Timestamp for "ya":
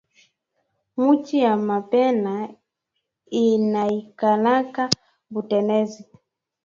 1.43-1.53